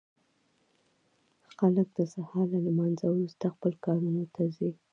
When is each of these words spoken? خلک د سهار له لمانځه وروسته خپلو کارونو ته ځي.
خلک 1.57 1.87
د 1.97 1.99
سهار 2.13 2.45
له 2.53 2.59
لمانځه 2.65 3.05
وروسته 3.11 3.45
خپلو 3.55 3.75
کارونو 3.85 4.23
ته 4.33 4.41
ځي. 4.55 4.69